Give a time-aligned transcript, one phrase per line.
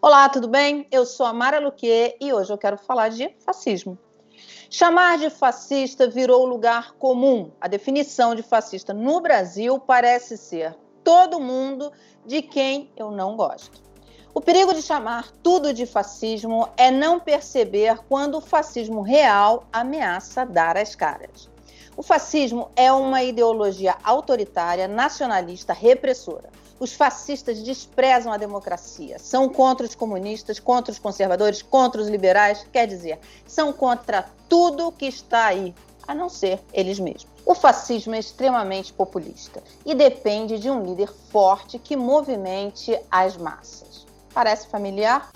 [0.00, 0.86] Olá, tudo bem?
[0.92, 3.98] Eu sou a Mara Luque e hoje eu quero falar de fascismo.
[4.70, 7.50] Chamar de fascista virou lugar comum.
[7.60, 10.72] A definição de fascista no Brasil parece ser
[11.02, 11.90] todo mundo
[12.24, 13.82] de quem eu não gosto.
[14.32, 20.46] O perigo de chamar tudo de fascismo é não perceber quando o fascismo real ameaça
[20.46, 21.50] dar as caras.
[21.96, 26.50] O fascismo é uma ideologia autoritária, nacionalista, repressora.
[26.80, 32.64] Os fascistas desprezam a democracia, são contra os comunistas, contra os conservadores, contra os liberais,
[32.72, 35.74] quer dizer, são contra tudo que está aí,
[36.06, 37.26] a não ser eles mesmos.
[37.44, 44.06] O fascismo é extremamente populista e depende de um líder forte que movimente as massas.
[44.32, 45.30] Parece familiar?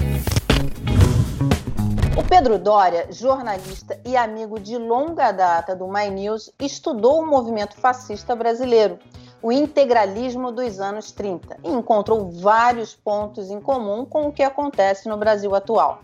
[2.17, 7.75] O Pedro Doria, jornalista e amigo de longa data do My News, estudou o movimento
[7.77, 8.99] fascista brasileiro,
[9.43, 15.09] o integralismo dos anos 30, e encontrou vários pontos em comum com o que acontece
[15.09, 16.01] no Brasil atual.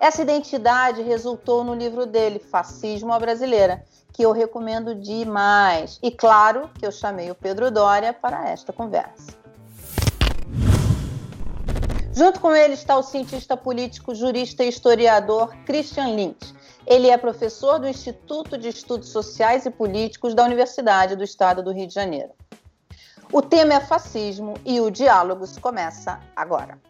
[0.00, 5.98] Essa identidade resultou no livro dele, Fascismo à Brasileira, que eu recomendo demais.
[6.02, 9.38] E claro que eu chamei o Pedro Doria para esta conversa.
[12.14, 16.54] Junto com ele está o cientista político, jurista e historiador Christian Lynch.
[16.86, 21.72] Ele é professor do Instituto de Estudos Sociais e Políticos da Universidade do Estado do
[21.72, 22.30] Rio de Janeiro.
[23.32, 26.80] O tema é fascismo e o diálogo começa agora.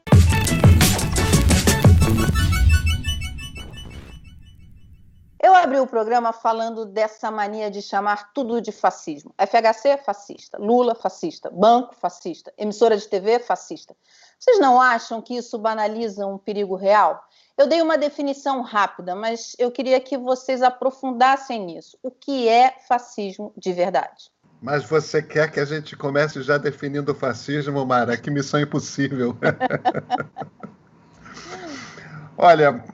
[5.42, 9.34] Eu abri o programa falando dessa mania de chamar tudo de fascismo.
[9.36, 10.56] FHC, fascista.
[10.58, 11.50] Lula, fascista.
[11.50, 12.50] Banco, fascista.
[12.56, 13.94] Emissora de TV, fascista.
[14.38, 17.22] Vocês não acham que isso banaliza um perigo real?
[17.58, 21.98] Eu dei uma definição rápida, mas eu queria que vocês aprofundassem nisso.
[22.02, 24.30] O que é fascismo de verdade?
[24.60, 28.16] Mas você quer que a gente comece já definindo o fascismo, Mara?
[28.16, 29.36] Que missão impossível.
[32.36, 32.84] Olha,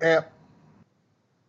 [0.00, 0.24] é,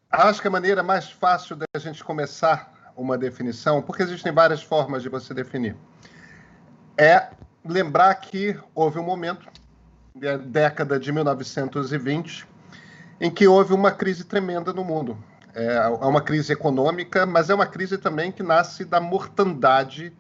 [0.10, 5.02] acho que a maneira mais fácil da gente começar uma definição, porque existem várias formas
[5.02, 5.76] de você definir,
[6.98, 7.30] é
[7.66, 9.48] lembrar que houve um momento,
[10.46, 12.48] década de 1920,
[13.20, 15.18] em que houve uma crise tremenda no mundo.
[15.56, 20.12] É, é uma crise econômica, mas é uma crise também que nasce da mortandade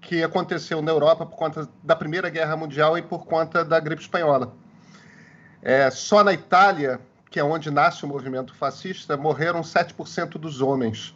[0.00, 4.02] que aconteceu na Europa por conta da Primeira Guerra Mundial e por conta da gripe
[4.02, 4.54] espanhola.
[5.60, 7.00] É, só na Itália,
[7.30, 11.14] que é onde nasce o movimento fascista, morreram 7% dos homens.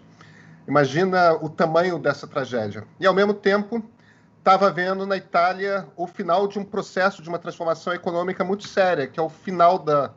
[0.66, 2.84] Imagina o tamanho dessa tragédia.
[2.98, 3.82] E, ao mesmo tempo,
[4.38, 9.06] estava vendo na Itália o final de um processo de uma transformação econômica muito séria,
[9.06, 10.10] que é o final da,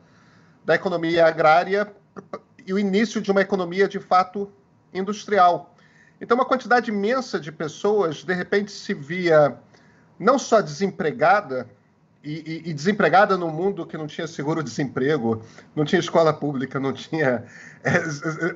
[0.64, 1.92] da economia agrária
[2.66, 4.50] e o início de uma economia de fato
[4.92, 5.74] industrial.
[6.20, 9.56] Então, uma quantidade imensa de pessoas, de repente, se via
[10.18, 11.68] não só desempregada,
[12.24, 15.44] e, e, e, desempregada num mundo que não tinha seguro-desemprego,
[15.76, 17.44] não tinha escola pública, não tinha
[17.84, 18.02] é,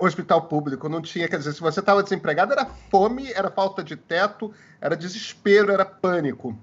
[0.05, 1.29] hospital público, não tinha.
[1.29, 5.85] Quer dizer, se você estava desempregado, era fome, era falta de teto, era desespero, era
[5.85, 6.59] pânico.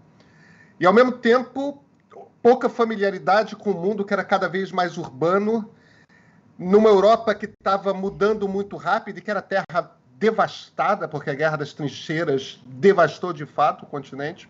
[0.77, 1.81] E, ao mesmo tempo,
[2.43, 5.73] pouca familiaridade com o mundo que era cada vez mais urbano,
[6.57, 11.57] numa Europa que estava mudando muito rápido e que era terra devastada, porque a Guerra
[11.57, 14.49] das Trincheiras devastou de fato o continente.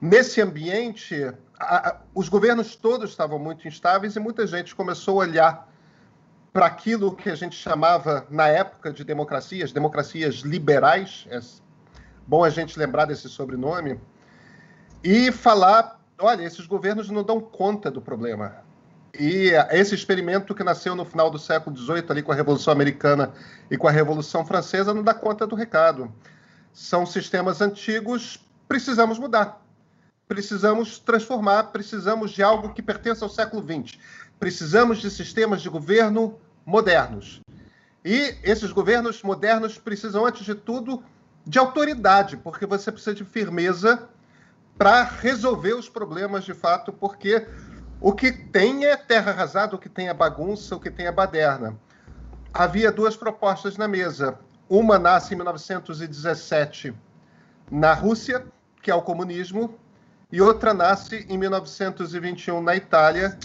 [0.00, 5.26] Nesse ambiente, a, a, os governos todos estavam muito instáveis e muita gente começou a
[5.26, 5.68] olhar
[6.52, 11.40] para aquilo que a gente chamava na época de democracias, democracias liberais, é
[12.26, 14.00] bom a gente lembrar desse sobrenome,
[15.02, 18.65] e falar: olha, esses governos não dão conta do problema.
[19.18, 23.32] E esse experimento que nasceu no final do século XVIII, ali com a Revolução Americana
[23.70, 26.12] e com a Revolução Francesa, não dá conta do recado.
[26.72, 28.38] São sistemas antigos,
[28.68, 29.66] precisamos mudar
[30.28, 33.98] precisamos transformar, precisamos de algo que pertença ao século XX.
[34.38, 37.40] Precisamos de sistemas de governo modernos.
[38.04, 41.02] E esses governos modernos precisam, antes de tudo,
[41.46, 44.08] de autoridade, porque você precisa de firmeza
[44.76, 47.46] para resolver os problemas de fato, porque
[48.00, 51.12] o que tem é terra arrasada, o que tem é bagunça, o que tem é
[51.12, 51.78] baderna.
[52.52, 54.38] Havia duas propostas na mesa.
[54.68, 56.94] Uma nasce em 1917
[57.70, 58.46] na Rússia,
[58.82, 59.78] que é o comunismo,
[60.30, 63.38] e outra nasce em 1921 na Itália,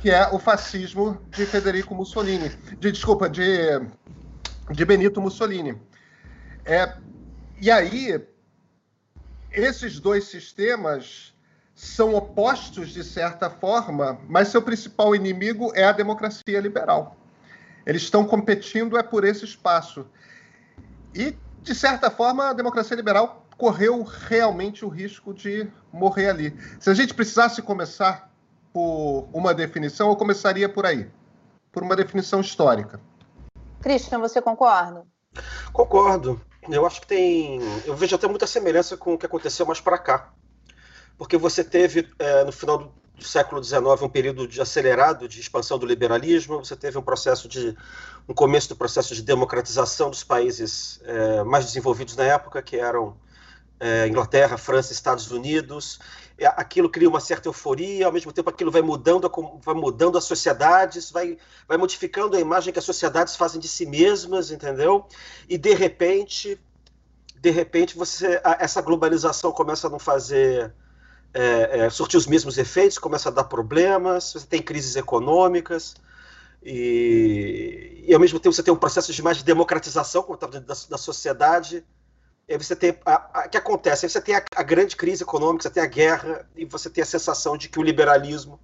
[0.00, 2.48] que é o fascismo de Federico Mussolini,
[2.78, 3.46] de desculpa, de,
[4.70, 5.80] de Benito Mussolini.
[6.64, 6.94] É,
[7.60, 8.22] e aí,
[9.50, 11.34] esses dois sistemas
[11.80, 17.16] são opostos de certa forma, mas seu principal inimigo é a democracia liberal.
[17.86, 20.06] Eles estão competindo é por esse espaço.
[21.14, 26.54] E, de certa forma, a democracia liberal correu realmente o risco de morrer ali.
[26.78, 28.30] Se a gente precisasse começar
[28.74, 31.10] por uma definição, eu começaria por aí,
[31.72, 33.00] por uma definição histórica.
[33.80, 35.06] Christian, você concorda?
[35.72, 36.38] Concordo.
[36.68, 37.58] Eu acho que tem.
[37.86, 40.30] Eu vejo até muita semelhança com o que aconteceu mais para cá.
[41.20, 45.40] Porque você teve, é, no final do do século XIX um período de acelerado de
[45.40, 47.76] expansão do liberalismo, você teve um processo de
[48.26, 53.16] um começo do processo de democratização dos países é, mais desenvolvidos na época, que eram
[53.78, 55.98] é, Inglaterra, França, Estados Unidos.
[56.56, 59.30] Aquilo cria uma certa euforia, ao mesmo tempo aquilo vai mudando,
[59.62, 61.36] vai mudando as sociedades, vai,
[61.68, 65.06] vai modificando a imagem que as sociedades fazem de si mesmas, entendeu?
[65.46, 66.58] E de repente,
[67.38, 70.72] de repente você essa globalização começa a não fazer
[71.32, 75.94] é, é, surtir os mesmos efeitos, começa a dar problemas, você tem crises econômicas,
[76.62, 80.60] e, e ao mesmo tempo você tem um processo de mais de democratização como da,
[80.60, 81.84] da sociedade.
[82.48, 84.04] E aí você tem a, que acontece?
[84.04, 87.02] Aí você tem a, a, grande crise econômica, você tem a guerra, e você tem
[87.02, 88.60] a sensação de que o liberalismo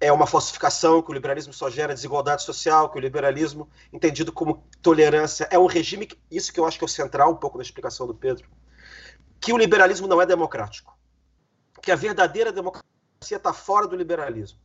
[0.00, 4.64] é uma falsificação, que o liberalismo só gera desigualdade social, que o liberalismo, entendido como
[4.80, 7.62] tolerância, é um regime, isso que eu acho que é o central um pouco na
[7.62, 8.48] explicação do Pedro,
[9.40, 10.92] que o liberalismo não é democrático
[11.82, 12.86] que a verdadeira democracia
[13.36, 14.58] está fora do liberalismo.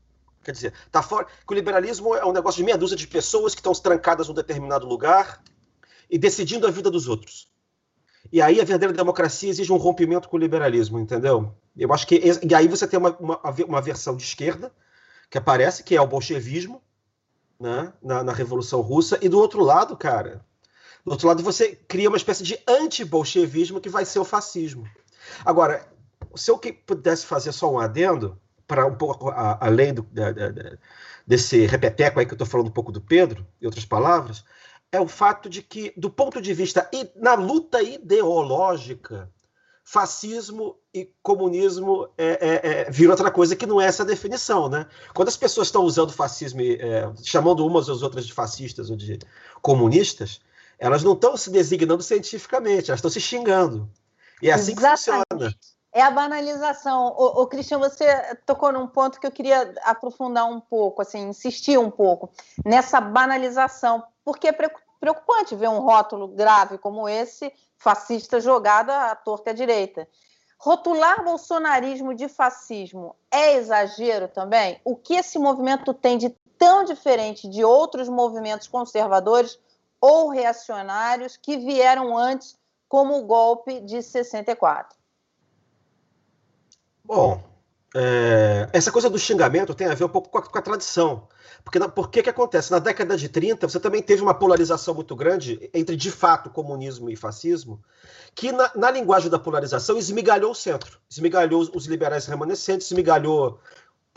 [0.44, 3.54] Quer dizer, tá fora, que o liberalismo é um negócio de meia dúzia de pessoas
[3.54, 5.44] que estão trancadas num determinado lugar
[6.10, 7.52] e decidindo a vida dos outros.
[8.31, 11.54] E aí a verdadeira democracia exige um rompimento com o liberalismo, entendeu?
[11.75, 14.72] Eu acho que e aí você tem uma, uma, uma versão de esquerda
[15.30, 16.81] que aparece, que é o bolchevismo,
[17.60, 20.46] né, na, na Revolução Russa, e do outro lado, cara,
[21.06, 24.88] do outro lado você cria uma espécie de anti-bolchevismo que vai ser o fascismo.
[25.46, 25.88] Agora,
[26.38, 30.78] se eu pudesse fazer só um adendo, para um pouco além do, da, da,
[31.25, 34.44] desse repeteco aí que eu estou falando um pouco do Pedro, em outras palavras,
[34.92, 39.30] é o fato de que, do ponto de vista, na luta ideológica,
[39.84, 44.86] fascismo e comunismo é, é, é, viram outra coisa que não é essa definição, né?
[45.13, 49.18] Quando as pessoas estão usando fascismo, é, chamando umas às outras de fascistas ou de
[49.62, 50.42] comunistas,
[50.78, 53.89] elas não estão se designando cientificamente, elas estão se xingando.
[54.42, 55.00] E é assim Exatamente.
[55.00, 55.56] que funciona
[55.98, 57.16] é a banalização.
[57.18, 58.06] O, o Cristian, você
[58.46, 62.30] tocou num ponto que eu queria aprofundar um pouco, assim, insistir um pouco
[62.64, 69.50] nessa banalização, porque é preocupante ver um rótulo grave como esse, fascista jogado à torta
[69.50, 70.08] à direita.
[70.60, 74.80] Rotular bolsonarismo de fascismo é exagero também?
[74.86, 76.30] O que esse movimento tem de
[76.60, 79.60] tão diferente de outros movimentos conservadores
[80.00, 82.56] ou reacionários que vieram antes,
[82.88, 84.96] como o golpe de 64?
[87.07, 87.42] Bom,
[87.95, 91.25] é, essa coisa do xingamento tem a ver um pouco com a, com a tradição.
[91.63, 92.69] Porque, por que acontece?
[92.69, 97.09] Na década de 30, você também teve uma polarização muito grande entre, de fato, comunismo
[97.09, 97.81] e fascismo,
[98.36, 103.57] que na, na linguagem da polarização esmigalhou o centro, esmigalhou os liberais remanescentes, esmigalhou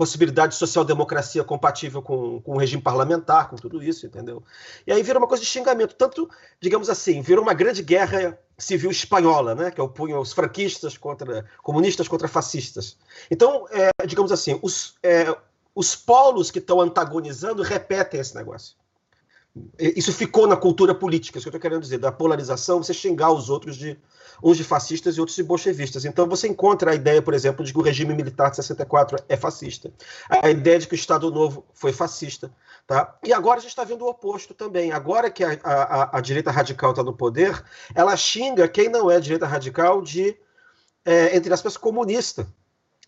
[0.00, 4.42] possibilidade de social-democracia compatível com, com o regime parlamentar, com tudo isso, entendeu?
[4.86, 5.94] E aí vira uma coisa de xingamento.
[5.94, 6.26] Tanto,
[6.58, 9.70] digamos assim, virou uma grande guerra civil espanhola, né?
[9.70, 12.96] que opunha os franquistas contra comunistas contra fascistas.
[13.30, 15.36] Então, é, digamos assim, os, é,
[15.74, 18.79] os polos que estão antagonizando repetem esse negócio.
[19.78, 23.32] Isso ficou na cultura política, isso que eu estou querendo dizer, da polarização, você xingar
[23.32, 23.98] os outros de
[24.42, 26.04] uns de fascistas e outros de bolchevistas.
[26.04, 29.36] Então você encontra a ideia, por exemplo, de que o regime militar de 64 é
[29.36, 29.92] fascista,
[30.28, 32.50] a ideia de que o Estado Novo foi fascista.
[32.86, 33.16] Tá?
[33.22, 34.92] E agora a gente está vendo o oposto também.
[34.92, 37.62] Agora que a, a, a direita radical está no poder,
[37.94, 40.36] ela xinga quem não é direita radical de,
[41.04, 42.46] é, entre aspas, comunista.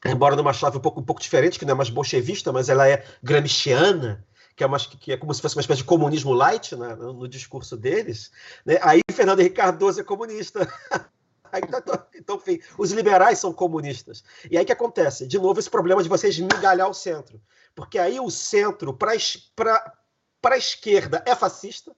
[0.05, 2.89] Embora numa chave um pouco, um pouco diferente, que não é mais bolchevista, mas ela
[2.89, 6.77] é gramsciana, que é, uma, que é como se fosse uma espécie de comunismo light
[6.77, 8.31] né, no, no, discurso deles.
[8.65, 8.79] Né?
[8.83, 10.69] Aí Fernando Henrique Cardoso é comunista.
[11.53, 14.25] Tá então, enfim, os liberais são comunistas.
[14.51, 15.27] E aí que acontece?
[15.27, 17.39] De novo, esse problema de vocês migalhar o centro.
[17.75, 21.95] Porque aí o centro para a esquerda é fascista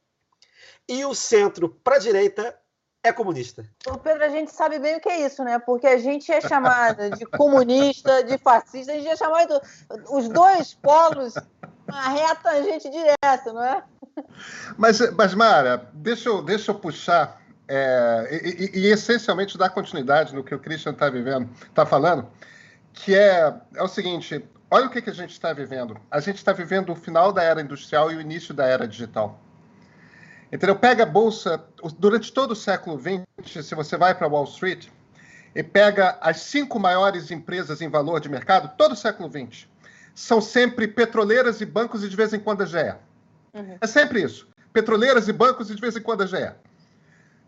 [0.89, 2.59] e o centro para a direita
[3.05, 3.65] é comunista.
[3.87, 5.59] O Pedro, a gente sabe bem o que é isso, né?
[5.59, 9.61] Porque a gente é chamada de comunista, de fascista, a gente é chamado.
[10.11, 11.35] Os dois polos
[11.95, 13.83] uma reta a gente direta, não é?
[14.77, 20.35] Mas, mas Mara, deixa eu, deixa eu puxar é, e, e, e, essencialmente dar continuidade
[20.35, 22.29] no que o Christian está vivendo, está falando,
[22.93, 25.97] que é, é o seguinte: olha o que, que a gente está vivendo.
[26.11, 29.41] A gente está vivendo o final da era industrial e o início da era digital.
[30.53, 30.77] Entendeu?
[30.77, 31.65] Pega a bolsa,
[31.99, 34.89] durante todo o século XX, se você vai para Wall Street
[35.55, 39.67] e pega as cinco maiores empresas em valor de mercado, todo o século XX,
[40.15, 42.95] são sempre petroleiras e bancos e de vez em quando a GE.
[43.53, 43.77] Uhum.
[43.81, 44.49] É sempre isso.
[44.73, 46.53] Petroleiras e bancos e de vez em quando a GE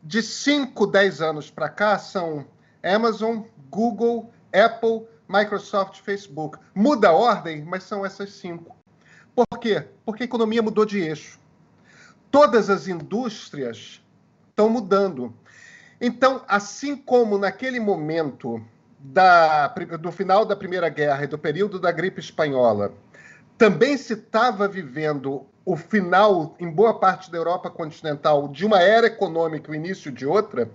[0.07, 2.47] de 5, 10 anos para cá são
[2.81, 6.59] Amazon, Google, Apple, Microsoft, Facebook.
[6.73, 8.77] Muda a ordem, mas são essas cinco.
[9.35, 9.89] Por quê?
[10.05, 11.41] Porque a economia mudou de eixo.
[12.31, 14.01] Todas as indústrias
[14.49, 15.35] estão mudando.
[16.01, 18.65] Então, assim como naquele momento
[19.13, 22.93] da, do final da Primeira Guerra e do período da gripe espanhola,
[23.57, 29.07] também se estava vivendo o final, em boa parte da Europa continental, de uma era
[29.07, 30.71] econômica, o início de outra,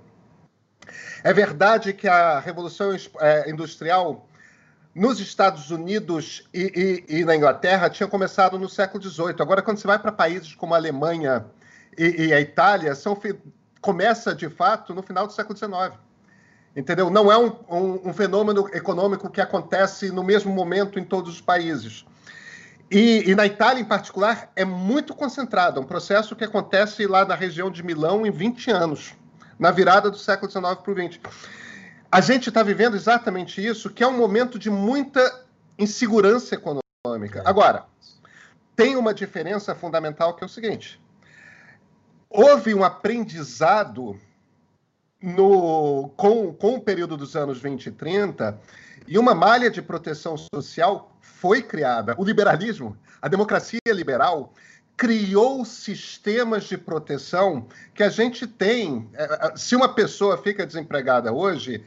[1.23, 4.27] é verdade que a Revolução é, Industrial
[4.93, 9.35] nos Estados Unidos e, e, e, na Inglaterra tinha começado no século XVIII.
[9.39, 11.45] Agora, quando você vai para países como a Alemanha
[11.97, 13.17] e, e a Itália, são,
[13.79, 15.97] começa de fato no final do século XIX.
[16.75, 17.09] Entendeu?
[17.09, 21.41] Não é um, um, um, fenômeno econômico que acontece no mesmo momento em todos os
[21.41, 22.05] países.
[22.89, 25.79] E, e, na Itália, em particular, é muito concentrado.
[25.79, 29.13] É um processo que acontece lá na região de Milão em 20 anos,
[29.59, 31.19] na virada do século XIX para o XX.
[32.11, 35.45] A gente está vivendo exatamente isso, que é um momento de muita
[35.77, 37.41] insegurança econômica.
[37.45, 37.85] Agora,
[38.75, 41.01] tem uma diferença fundamental que é o seguinte:
[42.29, 44.19] houve um aprendizado
[45.21, 48.59] no, com, com o período dos anos 20 e 30
[49.07, 52.15] e uma malha de proteção social foi criada.
[52.17, 54.53] O liberalismo, a democracia liberal,
[54.97, 59.09] criou sistemas de proteção que a gente tem.
[59.13, 61.83] É, é, se uma pessoa fica desempregada hoje,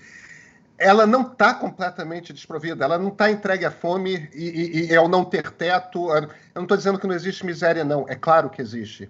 [0.77, 5.09] ela não está completamente desprovida, ela não está entregue à fome e, e, e ao
[5.09, 6.11] não ter teto.
[6.11, 8.05] Eu não estou dizendo que não existe miséria, não.
[8.09, 9.09] É claro que existe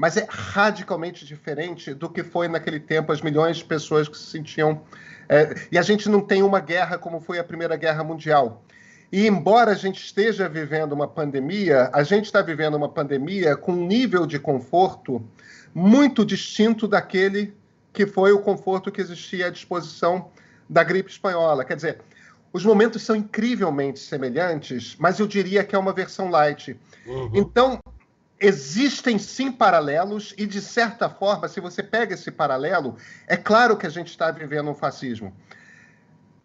[0.00, 4.30] mas é radicalmente diferente do que foi naquele tempo as milhões de pessoas que se
[4.30, 4.80] sentiam.
[5.28, 8.64] É, e a gente não tem uma guerra como foi a Primeira Guerra Mundial.
[9.12, 13.72] E embora a gente esteja vivendo uma pandemia, a gente está vivendo uma pandemia com
[13.72, 15.22] um nível de conforto
[15.74, 17.52] muito distinto daquele
[17.92, 20.30] que foi o conforto que existia à disposição
[20.66, 21.62] da gripe espanhola.
[21.62, 21.98] Quer dizer,
[22.54, 26.74] os momentos são incrivelmente semelhantes, mas eu diria que é uma versão light.
[27.06, 27.32] Uhum.
[27.34, 27.78] Então,
[28.40, 33.86] existem sim paralelos, e de certa forma, se você pega esse paralelo, é claro que
[33.86, 35.36] a gente está vivendo um fascismo.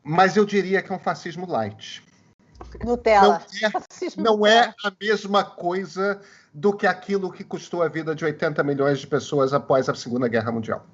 [0.03, 2.03] Mas eu diria que é um fascismo light.
[2.83, 3.41] Nutella.
[4.17, 6.21] Não é, não é a mesma coisa
[6.53, 10.27] do que aquilo que custou a vida de 80 milhões de pessoas após a Segunda
[10.27, 10.85] Guerra Mundial.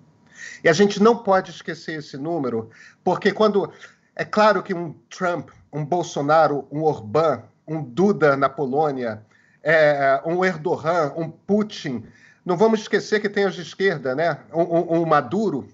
[0.63, 2.70] E a gente não pode esquecer esse número,
[3.03, 3.72] porque quando.
[4.13, 9.25] É claro que um Trump, um Bolsonaro, um Orbán, um Duda na Polônia,
[9.63, 12.06] é, um Erdogan, um Putin.
[12.46, 14.39] Não vamos esquecer que tem os de esquerda, né?
[14.53, 15.68] Um, um, um Maduro,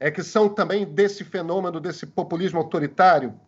[0.00, 3.38] é, que são também desse fenômeno, desse populismo autoritário.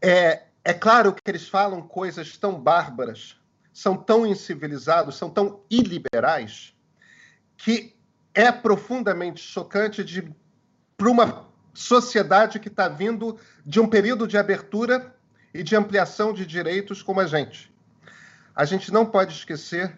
[0.00, 3.36] É, é claro que eles falam coisas tão bárbaras,
[3.72, 6.74] são tão incivilizados, são tão iliberais,
[7.56, 7.94] que
[8.34, 10.04] é profundamente chocante
[10.96, 15.14] para uma sociedade que está vindo de um período de abertura
[15.52, 17.74] e de ampliação de direitos como a gente
[18.56, 19.94] a gente não pode esquecer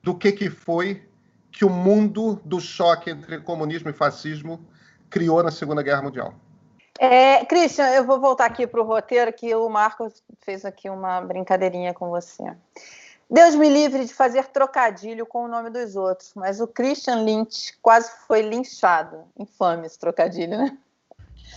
[0.00, 1.02] do que, que foi
[1.50, 4.64] que o mundo do choque entre comunismo e fascismo
[5.10, 6.32] criou na Segunda Guerra Mundial.
[7.00, 11.20] É, Christian, eu vou voltar aqui para o roteiro, que o Marcos fez aqui uma
[11.20, 12.44] brincadeirinha com você.
[13.28, 17.76] Deus me livre de fazer trocadilho com o nome dos outros, mas o Christian Lynch
[17.82, 19.24] quase foi linchado.
[19.36, 20.78] Infame esse trocadilho, né?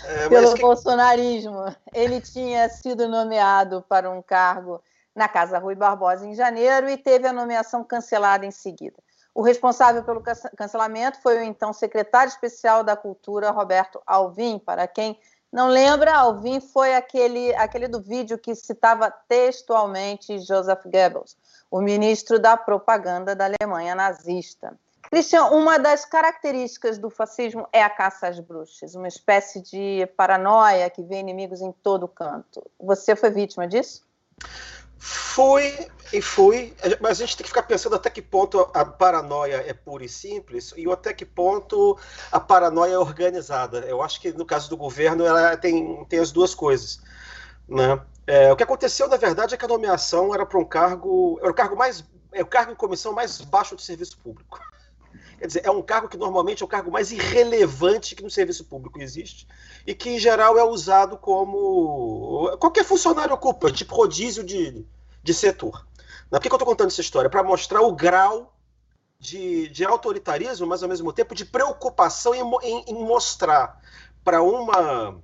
[0.06, 0.62] É, Pelo que...
[0.62, 1.74] bolsonarismo.
[1.94, 4.82] Ele tinha sido nomeado para um cargo
[5.16, 8.98] na Casa Rui Barbosa em janeiro e teve a nomeação cancelada em seguida.
[9.34, 10.22] O responsável pelo
[10.58, 14.60] cancelamento foi o então secretário especial da Cultura, Roberto Alvim.
[14.60, 15.18] Para quem
[15.52, 21.38] não lembra, Alvim foi aquele, aquele do vídeo que citava textualmente Joseph Goebbels,
[21.70, 24.78] o ministro da propaganda da Alemanha nazista.
[25.10, 30.90] Christian, uma das características do fascismo é a caça às bruxas, uma espécie de paranoia
[30.90, 32.64] que vê inimigos em todo canto.
[32.80, 34.06] Você foi vítima disso?
[35.04, 39.64] Fui e fui, mas a gente tem que ficar pensando até que ponto a paranoia
[39.66, 41.98] é pura e simples e até que ponto
[42.32, 43.80] a paranoia é organizada.
[43.80, 47.02] Eu acho que no caso do governo ela tem, tem as duas coisas.
[47.68, 48.00] Né?
[48.28, 51.40] É, o que aconteceu, na verdade, é que a nomeação era para um cargo.
[51.42, 52.04] Era o cargo mais.
[52.32, 54.60] É o cargo em comissão mais baixo do serviço público.
[55.42, 58.64] Quer dizer, é um cargo que normalmente é o cargo mais irrelevante que no serviço
[58.66, 59.48] público existe
[59.88, 62.56] e que, em geral, é usado como.
[62.60, 64.86] Qualquer funcionário ocupa, tipo rodízio de,
[65.24, 65.84] de setor.
[66.30, 67.28] Por que, que eu estou contando essa história?
[67.28, 68.56] Para mostrar o grau
[69.18, 73.82] de, de, autoritarismo, mas ao mesmo tempo de preocupação em, em, em mostrar
[74.24, 75.20] para uma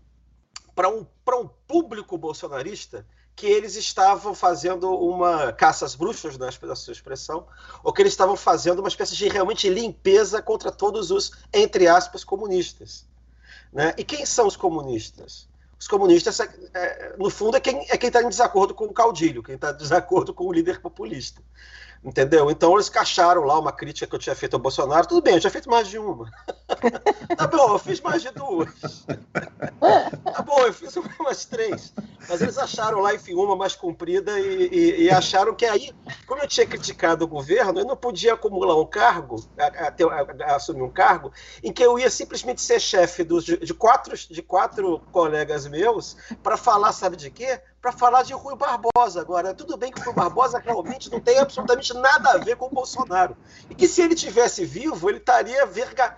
[0.73, 3.05] para um, um público bolsonarista
[3.37, 7.45] que eles estavam fazendo uma caça às bruxas, né, sua expressão,
[7.83, 12.23] ou que eles estavam fazendo uma espécie de realmente limpeza contra todos os, entre aspas,
[12.23, 13.05] comunistas.
[13.71, 13.93] Né?
[13.95, 15.47] E quem são os comunistas?
[15.79, 18.93] Os comunistas, é, é no fundo, é quem é quem está em desacordo com o
[18.93, 21.39] caudilho, quem está em desacordo com o líder populista.
[22.03, 22.49] Entendeu?
[22.51, 25.07] Então eles cacharam lá uma crítica que eu tinha feito ao Bolsonaro.
[25.07, 26.29] Tudo bem, eu tinha feito mais de uma.
[27.35, 29.05] tá bom, eu fiz mais de duas.
[30.23, 31.93] tá bom, eu fiz umas três.
[32.29, 35.91] Mas eles acharam lá, enfim, uma mais comprida e, e, e acharam que aí,
[36.25, 40.55] como eu tinha criticado o governo, eu não podia acumular um cargo, a, a, a,
[40.55, 41.31] assumir um cargo,
[41.63, 46.57] em que eu ia simplesmente ser chefe de, de, quatro, de quatro colegas meus para
[46.57, 47.59] falar, sabe de quê?
[47.81, 49.53] Para falar de Rui Barbosa agora.
[49.53, 52.69] Tudo bem que o Rui Barbosa realmente não tem absolutamente nada a ver com o
[52.69, 53.37] Bolsonaro.
[53.69, 56.17] E que se ele tivesse vivo, ele estaria verga...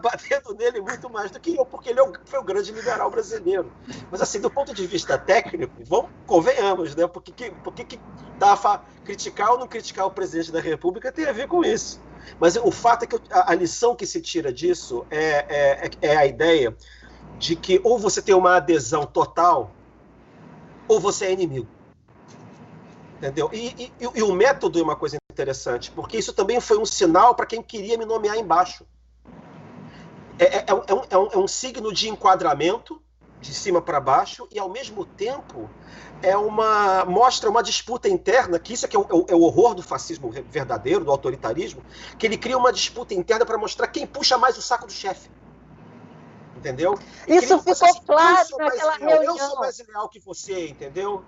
[0.00, 3.70] batendo nele muito mais do que eu, porque ele é foi o grande liberal brasileiro.
[4.10, 7.06] Mas assim, do ponto de vista técnico, vamos, convenhamos, né?
[7.06, 8.00] Porque que, porque que
[8.38, 12.00] tá, criticar ou não criticar o presidente da República tem a ver com isso.
[12.40, 16.16] Mas o fato é que a, a lição que se tira disso é, é, é
[16.16, 16.76] a ideia
[17.38, 19.70] de que ou você tem uma adesão total
[20.88, 21.68] ou você é inimigo.
[23.18, 23.48] Entendeu?
[23.52, 27.34] E, e, e, o método é uma coisa interessante, porque isso também foi um sinal
[27.34, 28.86] para quem queria me nomear embaixo.
[30.38, 33.00] É, é, é, um, é, um, é um signo de enquadramento,
[33.40, 35.70] de cima para baixo, e ao mesmo tempo
[36.22, 39.74] é uma mostra uma disputa interna, que isso é, que é, o, é o horror
[39.74, 41.82] do fascismo verdadeiro, do autoritarismo,
[42.18, 45.30] que ele cria uma disputa interna para mostrar quem puxa mais o saco do chefe
[46.56, 46.98] entendeu?
[47.26, 49.36] Isso ficou claro naquela reunião.
[49.36, 51.22] Eu sou mais leal que você, entendeu?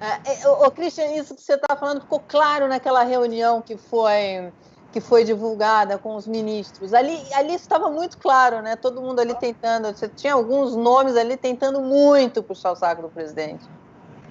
[0.00, 4.52] É, é, ô, Christian, isso que você está falando ficou claro naquela reunião que foi
[4.90, 6.94] que foi divulgada com os ministros.
[6.94, 8.74] Ali, ali estava muito claro, né?
[8.74, 9.94] Todo mundo ali tentando.
[9.94, 13.68] Você tinha alguns nomes ali tentando muito puxar o saco do presidente.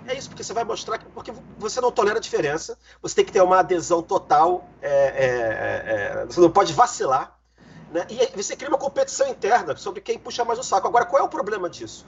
[0.07, 3.25] É isso, porque você vai mostrar que porque você não tolera a diferença, você tem
[3.25, 7.36] que ter uma adesão total, é, é, é, é você não pode vacilar,
[7.91, 8.05] né?
[8.09, 10.87] E você cria uma competição interna sobre quem puxa mais o saco.
[10.87, 12.05] Agora, qual é o problema disso?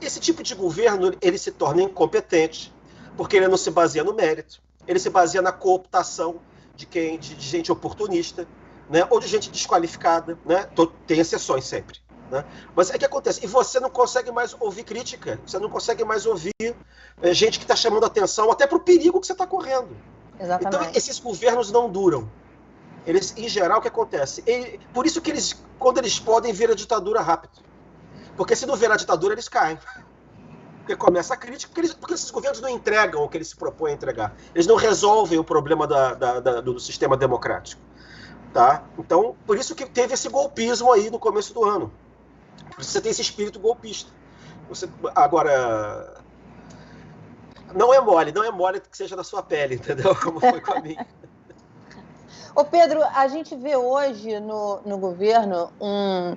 [0.00, 2.72] Esse tipo de governo ele se torna incompetente,
[3.16, 6.40] porque ele não se baseia no mérito, ele se baseia na cooptação
[6.74, 8.46] de quem de, de gente oportunista,
[8.90, 9.06] né?
[9.10, 10.38] ou de gente desqualificada.
[10.44, 10.68] Né?
[11.06, 11.98] Tem exceções sempre.
[12.30, 12.44] Né?
[12.74, 16.24] Mas é que acontece, e você não consegue mais ouvir crítica, você não consegue mais
[16.24, 16.54] ouvir
[17.20, 19.94] é, gente que está chamando atenção até para o perigo que você está correndo.
[20.40, 20.76] Exatamente.
[20.76, 22.28] Então, esses governos não duram.
[23.06, 24.44] Eles, em geral, o que acontece?
[24.92, 27.62] Por isso que eles, quando eles podem, viram a ditadura rápido.
[28.36, 29.78] Porque se não virar a ditadura, eles caem.
[30.78, 33.56] Porque começa a crítica, porque, eles, porque esses governos não entregam o que eles se
[33.56, 34.34] propõem a entregar.
[34.54, 37.80] Eles não resolvem o problema da, da, da, do sistema democrático.
[38.52, 38.84] Tá?
[38.98, 41.92] Então, por isso que teve esse golpismo aí no começo do ano.
[42.78, 44.10] Você tem esse espírito golpista.
[44.68, 46.22] Você, agora,
[47.74, 50.14] não é mole, não é mole que seja na sua pele, entendeu?
[50.16, 51.06] Como foi com a minha.
[52.54, 56.36] Ô Pedro, a gente vê hoje no, no governo um,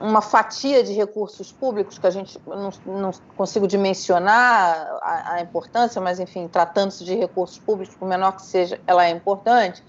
[0.00, 6.00] uma fatia de recursos públicos que a gente não, não consigo dimensionar a, a importância,
[6.00, 9.82] mas enfim, tratando-se de recursos públicos, por menor que seja, ela é importante,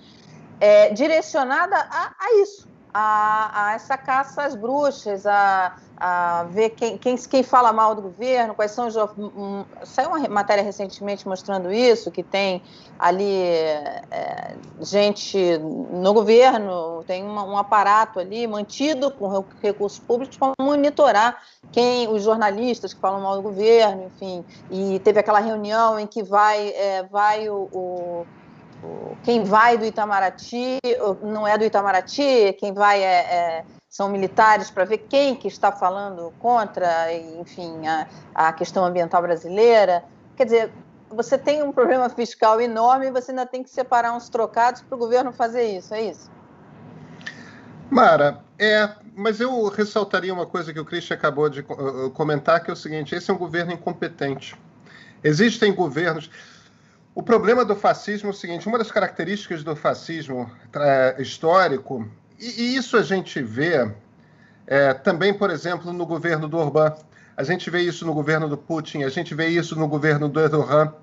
[0.59, 6.97] é, direcionada a, a isso, a, a, essa caça às bruxas, a, a ver quem,
[6.97, 8.95] quem, quem fala mal do governo, quais são os.
[8.95, 12.61] Um, saiu uma matéria recentemente mostrando isso, que tem
[12.99, 13.41] ali
[14.11, 21.41] é, gente no governo, tem uma, um aparato ali mantido com recursos públicos para monitorar
[21.71, 24.45] quem, os jornalistas que falam mal do governo, enfim.
[24.69, 28.25] E teve aquela reunião em que vai, é, vai o, o
[29.23, 30.79] quem vai do Itamaraty
[31.21, 35.71] não é do Itamaraty, quem vai é, é são militares para ver quem que está
[35.71, 40.03] falando contra, enfim, a, a questão ambiental brasileira.
[40.35, 40.71] Quer dizer,
[41.09, 44.95] você tem um problema fiscal enorme e você ainda tem que separar uns trocados para
[44.95, 46.31] o governo fazer isso, é isso?
[47.87, 52.71] Mara, é, mas eu ressaltaria uma coisa que o Christian acabou de uh, comentar, que
[52.71, 54.55] é o seguinte: esse é um governo incompetente.
[55.23, 56.31] Existem governos.
[57.15, 62.61] O problema do fascismo é o seguinte: uma das características do fascismo é, histórico e,
[62.61, 63.91] e isso a gente vê
[64.65, 66.93] é, também, por exemplo, no governo do Orbán.
[67.35, 70.39] A gente vê isso no governo do Putin, a gente vê isso no governo do
[70.39, 70.93] Erdogan.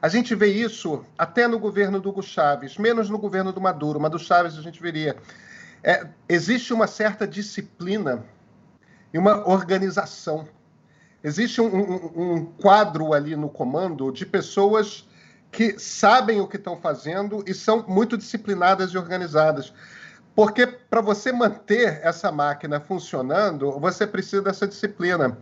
[0.00, 3.98] A gente vê isso até no governo do Hugo Chávez, menos no governo do Maduro,
[3.98, 5.16] mas do Chávez a gente veria.
[5.82, 8.24] É, existe uma certa disciplina
[9.12, 10.48] e uma organização.
[11.22, 15.07] Existe um, um, um, quadro ali no comando de pessoas
[15.50, 19.72] que sabem o que estão fazendo e são muito disciplinadas e organizadas.
[20.34, 25.36] Porque para você manter essa máquina funcionando, você precisa dessa disciplina.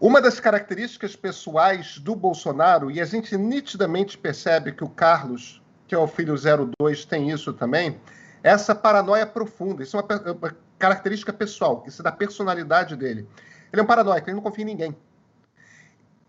[0.00, 5.94] Uma das características pessoais do Bolsonaro, e a gente nitidamente percebe que o Carlos, que
[5.94, 6.34] é o filho
[6.78, 8.00] 02, tem isso também,
[8.42, 9.82] é essa paranoia profunda.
[9.82, 13.26] Isso é uma, uma característica pessoal, isso é da personalidade dele.
[13.72, 14.96] Ele é um paranoico, ele não confia em ninguém.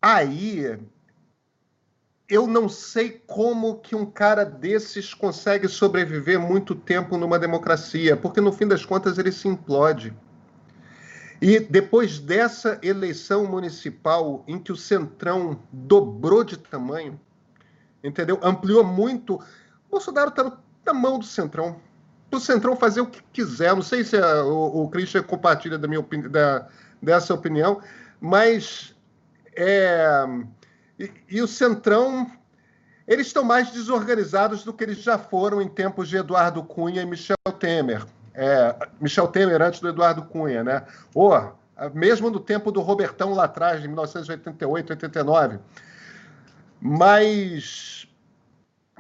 [0.02, 0.80] Aí,
[2.30, 8.42] eu não sei como que um cara desses consegue sobreviver muito tempo numa democracia, porque
[8.42, 10.14] no fim das contas ele se implode.
[11.42, 17.20] E depois dessa eleição municipal, em que o Centrão dobrou de tamanho,
[18.04, 18.40] entendeu?
[18.42, 19.40] Ampliou muito.
[19.90, 21.80] Bolsonaro está na mão do Centrão.
[22.32, 23.74] O Centrão fazer o que quiser.
[23.74, 26.68] Não sei se a, o, o Christian compartilha da minha opini da,
[27.02, 27.82] dessa opinião,
[28.20, 28.96] mas
[29.56, 30.26] é,
[31.30, 32.30] e, o Centrão
[33.08, 37.06] eles estão mais desorganizados do que eles já foram em tempos de Eduardo Cunha e
[37.06, 38.06] Michel Temer
[38.38, 40.86] é, Michel Temer antes do Eduardo Cunha, né?
[41.14, 41.58] Ou
[41.94, 45.60] mesmo no tempo do Robertão lá atrás, de 1988, 89.
[46.80, 48.08] Mas,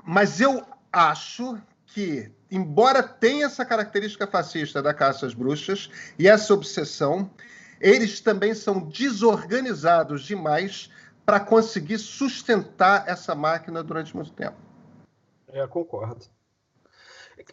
[0.03, 1.55] mas eu acho
[1.85, 7.29] que, embora tenha essa característica fascista da caça às bruxas e essa obsessão,
[7.79, 10.89] eles também são desorganizados demais
[11.27, 14.55] para conseguir sustentar essa máquina durante muito tempo.
[15.49, 16.25] É, concordo.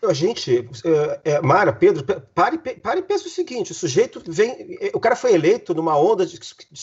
[0.05, 4.79] A gente, é, é, Mara, Pedro, pare, pare e pense o seguinte: o sujeito vem.
[4.95, 6.39] O cara foi eleito numa onda de,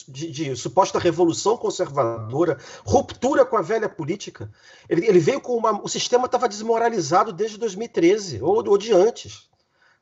[0.07, 4.51] de, de suposta revolução conservadora, ruptura com a velha política.
[4.89, 5.81] Ele, ele veio com uma.
[5.81, 9.49] O sistema estava desmoralizado desde 2013, ou, ou de antes.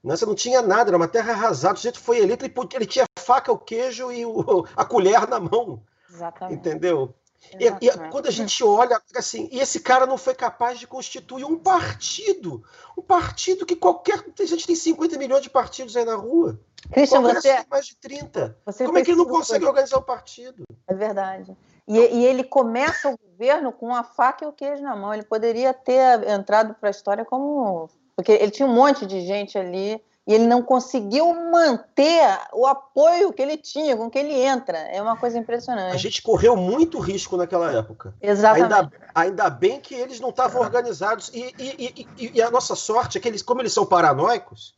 [0.04, 0.18] Né?
[0.18, 1.76] Você não tinha nada, era uma terra arrasada.
[1.76, 5.28] O sujeito foi eleito, ele, ele tinha a faca, o queijo e o, a colher
[5.28, 5.84] na mão.
[6.12, 6.60] Exatamente.
[6.60, 7.14] Entendeu?
[7.58, 11.46] E, e, quando a gente olha assim, e esse cara não foi capaz de constituir
[11.46, 12.64] um partido,
[12.98, 14.24] um partido que qualquer.
[14.40, 16.60] A gente tem 50 milhões de partidos aí na rua.
[16.92, 17.66] Christian, você.
[17.70, 18.58] Mais de 30.
[18.86, 20.64] Como é que ele não consegue organizar o um partido?
[20.88, 21.58] É verdade.
[21.88, 25.14] E, e, ele começa o governo com a faca e o queijo na mão.
[25.14, 27.90] Ele poderia ter entrado para a história como.
[28.16, 33.34] Porque ele tinha um monte de gente ali e ele não conseguiu manter o apoio
[33.34, 34.78] que ele tinha, com que ele entra.
[34.78, 35.96] É uma coisa impressionante.
[35.96, 38.14] A gente correu muito risco naquela época.
[38.22, 38.72] Exatamente.
[38.72, 41.32] Ainda, ainda bem que eles não estavam organizados.
[41.34, 44.76] E, e, e, e, a nossa sorte é que eles, como eles são paranoicos,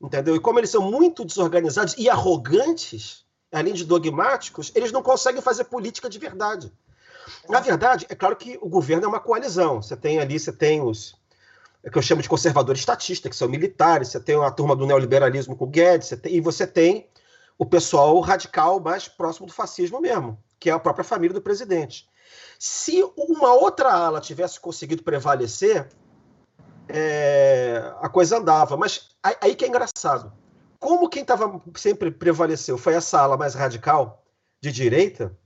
[0.00, 0.34] entendeu?
[0.34, 5.64] E como eles são muito desorganizados e arrogantes, além de dogmáticos, eles não conseguem fazer
[5.64, 6.72] política de verdade.
[7.50, 9.82] Na verdade, é claro que o governo é uma coalizão.
[9.82, 11.14] Você tem ali, você tem os
[11.90, 15.56] que eu chamo de conservador estatista, que são militares, você tem a turma do neoliberalismo
[15.56, 17.08] com o Guedes, você tem, e você tem
[17.58, 22.08] o pessoal radical mais próximo do fascismo mesmo, que é a própria família do presidente.
[22.58, 25.88] Se uma outra ala tivesse conseguido prevalecer,
[26.88, 28.76] é, a coisa andava.
[28.76, 30.32] Mas aí que é engraçado.
[30.78, 34.22] Como quem tava, sempre prevaleceu foi essa ala mais radical
[34.60, 35.36] de direita,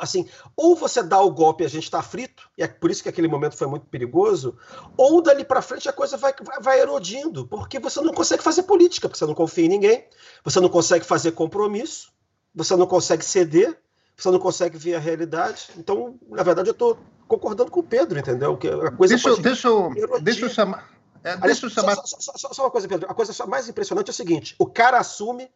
[0.00, 3.02] assim, ou você dá o golpe e a gente está frito, e é por isso
[3.02, 4.56] que aquele momento foi muito perigoso,
[4.96, 9.08] ou dali para frente a coisa vai, vai, erodindo, porque você não consegue fazer política,
[9.08, 10.06] porque você não confia em ninguém,
[10.44, 12.12] você não consegue fazer compromisso,
[12.54, 13.78] você não consegue ceder,
[14.16, 15.68] você não consegue ver a realidade.
[15.76, 18.56] Então, na verdade, eu estou concordando com o Pedro, entendeu?
[18.56, 20.90] Que a coisa deixa, pode deixa, eu, deixa eu chamar.
[21.22, 21.96] É, deixa eu chamar.
[21.96, 23.10] Só, só, só, só, uma coisa, Pedro.
[23.10, 25.50] A coisa mais impressionante é o seguinte: o cara assume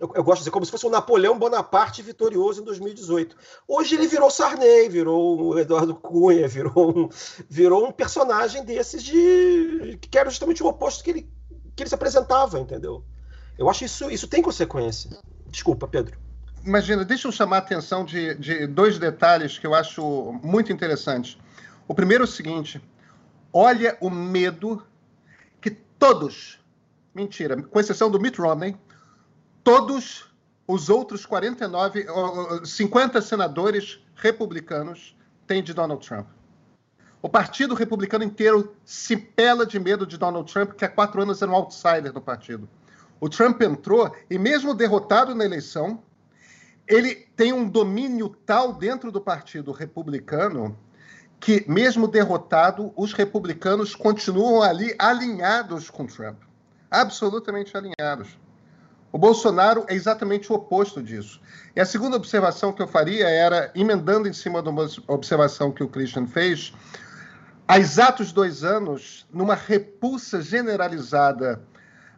[0.00, 3.36] eu, eu, gosto de dizer, como se fosse o Napoleão Bonaparte vitorioso em 2018.
[3.66, 7.08] Hoje ele virou Sarney, virou o Eduardo Cunha, virou um,
[7.48, 11.30] virou um personagem desses de que era justamente o oposto que ele,
[11.74, 13.04] que ele se apresentava, entendeu?
[13.58, 15.10] Eu acho isso isso tem consequência.
[15.46, 16.18] Desculpa, Pedro.
[16.64, 21.38] Imagina, deixa eu chamar a atenção de, de dois detalhes que eu acho muito interessantes.
[21.86, 22.80] O primeiro é o seguinte:
[23.52, 24.82] olha o medo
[25.60, 26.60] que todos,
[27.14, 28.76] mentira, com exceção do Mitt Romney,
[29.68, 30.24] todos
[30.66, 32.06] os outros 49,
[32.64, 35.14] 50 senadores republicanos
[35.46, 36.26] têm de Donald Trump.
[37.20, 41.42] O Partido Republicano inteiro se pela de medo de Donald Trump, que há quatro anos
[41.42, 42.66] era um outsider do partido.
[43.20, 46.02] O Trump entrou e, mesmo derrotado na eleição,
[46.86, 50.78] ele tem um domínio tal dentro do Partido Republicano
[51.38, 56.38] que, mesmo derrotado, os republicanos continuam ali alinhados com Trump
[56.90, 58.38] absolutamente alinhados.
[59.10, 61.40] O Bolsonaro é exatamente o oposto disso.
[61.74, 65.82] E a segunda observação que eu faria era, emendando em cima de uma observação que
[65.82, 66.74] o Christian fez,
[67.66, 71.62] há exatos dois anos, numa repulsa generalizada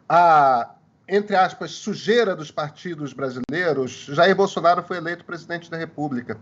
[0.07, 0.75] à,
[1.07, 6.37] entre aspas, sujeira dos partidos brasileiros, Jair Bolsonaro foi eleito presidente da República.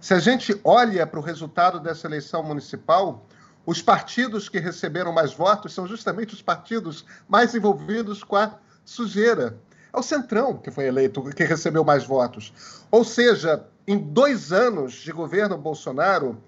[0.00, 3.26] Se a gente olha para o resultado dessa eleição municipal,
[3.66, 9.58] os partidos que receberam mais votos são justamente os partidos mais envolvidos com a sujeira.
[9.92, 12.52] É o Centrão que foi eleito, que recebeu mais votos.
[12.90, 16.42] Ou seja, em dois anos de governo Bolsonaro,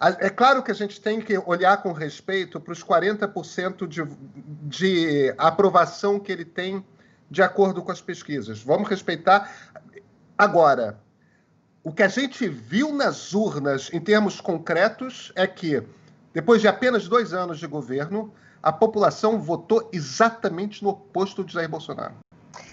[0.00, 4.02] é claro que a gente tem que olhar com respeito para os 40% de,
[4.62, 6.84] de aprovação que ele tem
[7.30, 8.62] de acordo com as pesquisas.
[8.62, 9.50] Vamos respeitar.
[10.36, 11.00] Agora,
[11.82, 15.82] o que a gente viu nas urnas em termos concretos é que,
[16.34, 18.32] depois de apenas dois anos de governo,
[18.62, 22.25] a população votou exatamente no oposto de Jair Bolsonaro.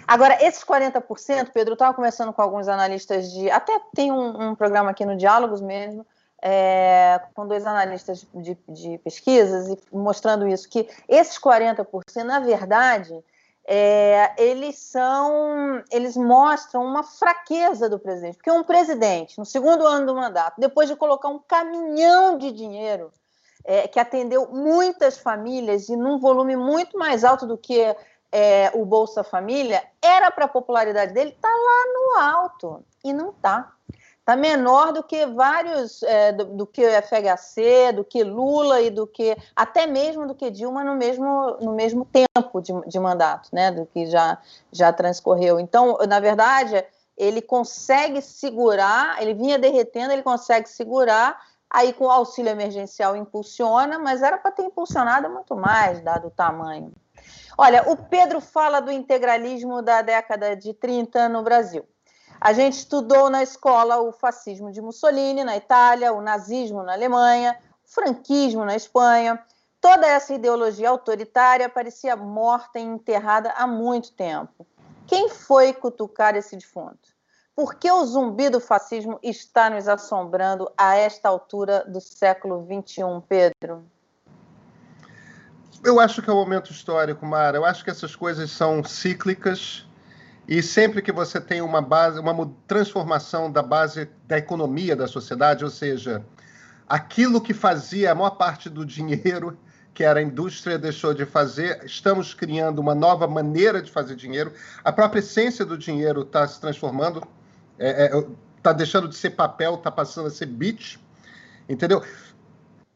[0.07, 3.49] Agora, esses 40%, Pedro, eu estava conversando com alguns analistas de.
[3.49, 6.05] Até tem um, um programa aqui no Diálogos mesmo,
[6.41, 11.85] é, com dois analistas de, de, pesquisas, e mostrando isso, que esses 40%,
[12.23, 13.23] na verdade,
[13.65, 15.81] é, eles são.
[15.89, 18.35] Eles mostram uma fraqueza do presidente.
[18.35, 23.11] Porque um presidente, no segundo ano do mandato, depois de colocar um caminhão de dinheiro.
[23.65, 27.95] É, que atendeu muitas famílias e num volume muito mais alto do que
[28.33, 32.83] é, o Bolsa Família, era para a popularidade dele tá lá no alto.
[33.03, 33.71] E não está.
[34.19, 38.89] Está menor do que vários, é, do, do, que o FHC, do que Lula e
[38.89, 43.49] do que, até mesmo do que Dilma no mesmo, no mesmo tempo de, de mandato,
[43.53, 43.69] né?
[43.69, 44.39] Do que já,
[44.71, 45.59] já transcorreu.
[45.59, 46.83] Então, na verdade,
[47.15, 53.99] ele consegue segurar, ele vinha derretendo, ele consegue segurar, aí com o auxílio emergencial impulsiona,
[53.99, 56.91] mas era para ter impulsionado muito mais, dado o tamanho.
[57.57, 61.85] Olha, o Pedro fala do integralismo da década de 30 no Brasil.
[62.41, 67.57] A gente estudou na escola o fascismo de Mussolini na Itália, o nazismo na Alemanha,
[67.85, 69.41] o franquismo na Espanha.
[69.79, 74.65] Toda essa ideologia autoritária parecia morta e enterrada há muito tempo.
[75.05, 77.13] Quem foi cutucar esse defunto?
[77.55, 83.03] Por que o zumbi do fascismo está nos assombrando a esta altura do século XXI,
[83.27, 83.85] Pedro?
[85.83, 87.57] Eu acho que é um momento histórico, Mara.
[87.57, 89.85] Eu acho que essas coisas são cíclicas
[90.47, 95.63] e sempre que você tem uma base, uma transformação da base da economia da sociedade,
[95.63, 96.25] ou seja,
[96.87, 99.57] aquilo que fazia a maior parte do dinheiro,
[99.93, 104.53] que era a indústria, deixou de fazer, estamos criando uma nova maneira de fazer dinheiro.
[104.85, 107.27] A própria essência do dinheiro está se transformando,
[107.77, 108.27] está é, é,
[108.61, 110.97] tá deixando de ser papel, está passando a ser bit,
[111.67, 112.01] entendeu?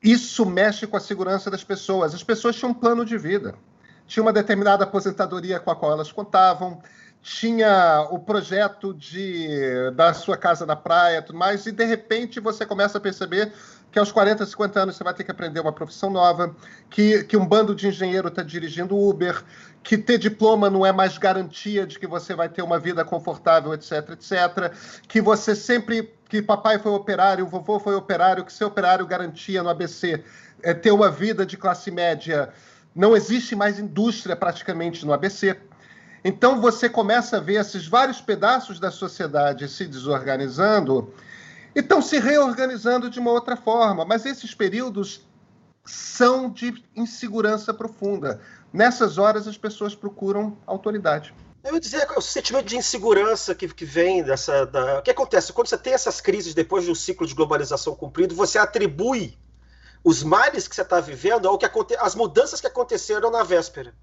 [0.01, 2.13] Isso mexe com a segurança das pessoas.
[2.13, 3.55] As pessoas tinham um plano de vida,
[4.05, 6.81] tinha uma determinada aposentadoria com a qual elas contavam,
[7.21, 9.49] tinha o projeto de
[9.95, 13.51] da sua casa na praia, tudo mais, e de repente você começa a perceber
[13.91, 16.55] que aos 40, 50 anos você vai ter que aprender uma profissão nova,
[16.89, 19.43] que, que um bando de engenheiro está dirigindo Uber,
[19.81, 23.73] que ter diploma não é mais garantia de que você vai ter uma vida confortável,
[23.73, 24.73] etc, etc,
[25.07, 29.69] que você sempre que papai foi operário, vovô foi operário, que ser operário garantia no
[29.69, 30.23] ABC
[30.61, 32.49] é ter uma vida de classe média.
[32.93, 35.55] Não existe mais indústria praticamente no ABC.
[36.23, 41.13] Então você começa a ver esses vários pedaços da sociedade se desorganizando
[41.79, 44.05] estão se reorganizando de uma outra forma.
[44.05, 45.21] Mas esses períodos
[45.85, 48.41] são de insegurança profunda.
[48.71, 51.33] Nessas horas as pessoas procuram autoridade.
[51.63, 54.65] Eu ia dizer, o sentimento de insegurança que, que vem dessa.
[54.65, 54.99] Da...
[54.99, 55.51] O que acontece?
[55.51, 59.37] Quando você tem essas crises depois de um ciclo de globalização cumprido, você atribui
[60.03, 61.95] os males que você está vivendo ao que aconte...
[61.97, 63.93] as mudanças que aconteceram na véspera.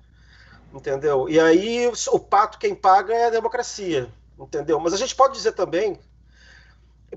[0.73, 1.29] Entendeu?
[1.29, 4.13] E aí o pato quem paga é a democracia.
[4.39, 4.79] Entendeu?
[4.81, 5.99] Mas a gente pode dizer também.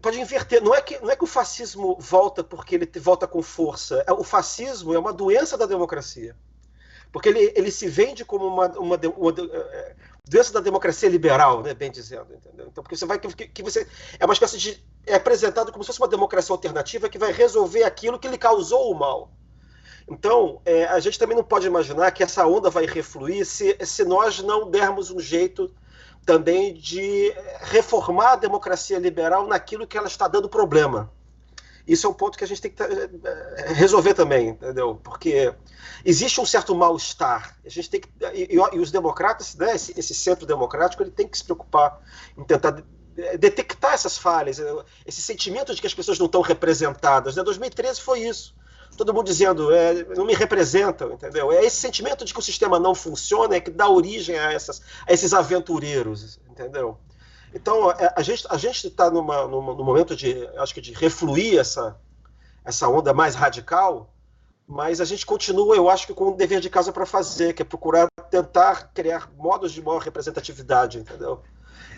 [0.02, 0.62] Pode inverter.
[0.62, 4.04] Não é que, não é que o fascismo volta porque ele volta com força.
[4.08, 6.36] É, o fascismo é uma doença da democracia.
[7.12, 9.32] Porque ele, ele se vende como uma, uma, uma,
[9.72, 9.96] é,
[10.28, 12.68] doença da democracia liberal, né, bem dizendo, entendeu?
[12.68, 13.88] Então, porque você vai que, que, você
[14.20, 17.84] é uma espécie de é apresentado como se fosse uma democracia alternativa que vai resolver
[17.84, 19.32] aquilo que lhe causou o mal.
[20.10, 24.06] Então, é, a gente também não pode imaginar que essa onda vai refluir se, se
[24.06, 25.74] nós não dermos um jeito
[26.28, 31.10] também de reformar a democracia liberal naquilo que ela está dando problema.
[31.88, 35.00] Isso é um ponto que a gente tem que é, resolver também, entendeu?
[35.02, 35.56] Porque
[36.04, 37.56] existe um certo mal-estar.
[37.66, 41.26] A gente tem que e, e os democratas, né, esse, esse, centro democrático, ele tem
[41.26, 41.98] que se preocupar
[42.38, 42.84] em tentar
[43.40, 44.62] detectar essas falhas,
[45.06, 47.38] esse sentimento de que as pessoas não estão representadas.
[47.38, 47.44] Né?
[47.44, 48.54] 2013 foi isso.
[48.96, 51.52] Todo mundo dizendo, é, não me representam, entendeu?
[51.52, 54.82] É esse sentimento de que o sistema não funciona é que dá origem a, essas,
[55.08, 56.98] a esses aventureiros, entendeu?
[57.54, 61.60] Então, é, a gente a está numa, numa, num momento de, acho que de refluir
[61.60, 62.00] essa,
[62.66, 64.14] essa onda mais radical,
[64.68, 67.62] mas a gente continua, eu acho que com um dever de casa para fazer, que
[67.62, 71.42] é procurar tentar criar modos de maior representatividade, entendeu?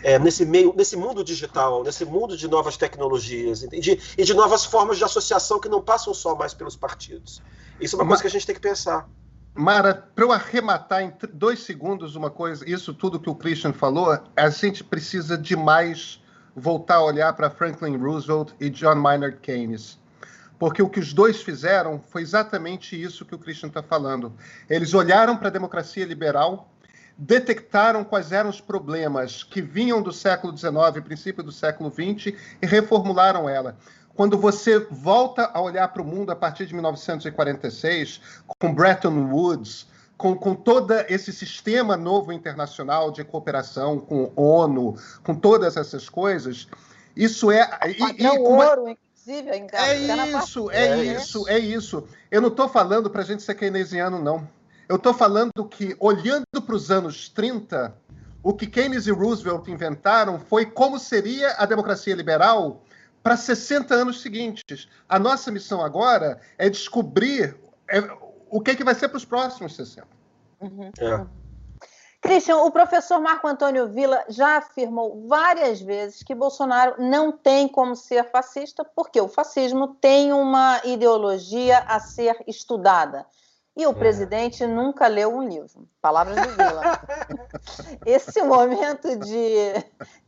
[0.02, 4.34] É, nesse meio, nesse mundo digital, nesse mundo de novas tecnologias e de, e de,
[4.34, 7.42] novas formas de associação que não passam só mais pelos partidos.
[7.80, 9.08] Isso é uma coisa que a gente tem que pensar.
[9.54, 14.18] Mara, para eu arrematar em dois segundos uma coisa, isso tudo que o Christian falou,
[14.36, 16.20] a gente precisa demais
[16.54, 19.98] voltar a olhar para Franklin Roosevelt e John Maynard Keynes.
[20.58, 24.32] Porque o que os dois fizeram foi exatamente isso que o Christian está falando.
[24.68, 26.70] Eles olharam para a democracia liberal,
[27.20, 32.66] detectaram quais eram os problemas que vinham do século XIX, princípio do século XX, e
[32.66, 33.76] reformularam ela.
[34.14, 38.20] Quando você volta a olhar para o mundo a partir de 1946,
[38.58, 45.34] com Bretton Woods, com, com todo esse sistema novo internacional de cooperação, com ONU, com
[45.34, 46.68] todas essas coisas,
[47.14, 47.68] isso é.
[47.86, 49.96] E, e, ouro, inclusive, é
[50.38, 52.08] isso, é isso, é isso.
[52.30, 54.48] Eu não estou falando para a gente ser keynesiano, não.
[54.90, 57.96] Eu estou falando que, olhando para os anos 30,
[58.42, 62.82] o que Keynes e Roosevelt inventaram foi como seria a democracia liberal
[63.22, 64.88] para 60 anos seguintes.
[65.08, 67.56] A nossa missão agora é descobrir
[67.88, 68.00] é,
[68.50, 70.08] o que, é que vai ser para os próximos 60.
[70.60, 70.90] Uhum.
[70.98, 71.24] É.
[72.20, 77.94] Christian, o professor Marco Antônio Villa já afirmou várias vezes que Bolsonaro não tem como
[77.94, 83.24] ser fascista, porque o fascismo tem uma ideologia a ser estudada.
[83.80, 83.94] E o é.
[83.94, 85.88] presidente nunca leu um livro.
[86.02, 87.00] Palavras do Vila.
[88.04, 89.72] Esse momento de,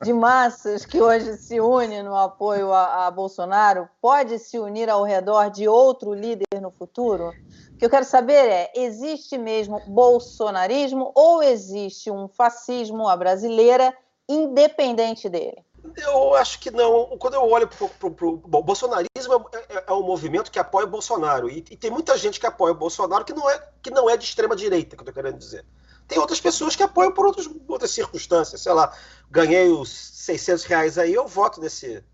[0.03, 5.05] de massas que hoje se une no apoio a, a, Bolsonaro pode se unir ao
[5.05, 7.29] redor de outro líder no futuro?
[7.75, 13.95] O que eu quero saber é: existe mesmo bolsonarismo ou existe um fascismo à brasileira
[14.27, 15.63] independente dele?
[15.97, 17.17] Eu acho que não.
[17.19, 21.51] Quando eu olho para o bolsonarismo é, é, é, um movimento que apoia o Bolsonaro.
[21.51, 24.17] E, e, tem muita gente que apoia o Bolsonaro que não é, que não é
[24.17, 25.65] de extrema direita, que eu estou querendo dizer.
[26.07, 28.61] Tem outras pessoas que apoiam por outros, outras circunstâncias.
[28.61, 28.97] Sei lá,
[29.31, 32.05] ganhei os 600 reais aí, eu voto nesse,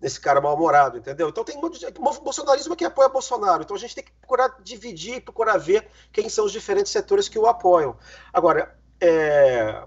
[0.00, 1.28] nesse cara mal-humorado, entendeu?
[1.28, 1.78] Então tem muito
[2.20, 3.62] bolsonarismo que apoia Bolsonaro.
[3.62, 7.38] Então a gente tem que procurar dividir, procurar ver quem são os diferentes setores que
[7.38, 7.96] o apoiam.
[8.32, 9.82] Agora, é,